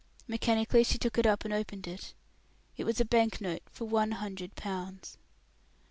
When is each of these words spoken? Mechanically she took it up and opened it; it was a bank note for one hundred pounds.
Mechanically 0.27 0.83
she 0.83 0.97
took 0.97 1.19
it 1.19 1.27
up 1.27 1.45
and 1.45 1.53
opened 1.53 1.85
it; 1.87 2.15
it 2.75 2.85
was 2.85 2.99
a 2.99 3.05
bank 3.05 3.39
note 3.39 3.61
for 3.69 3.85
one 3.85 4.13
hundred 4.13 4.55
pounds. 4.55 5.19